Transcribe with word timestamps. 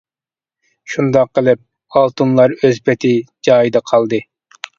شۇنداق 0.93 1.29
قىلىپ 1.39 1.99
ئالتۇنلار 1.99 2.57
ئۆز 2.61 2.81
پېتى 2.89 3.13
جايىدا 3.51 3.85
قالدى. 3.93 4.23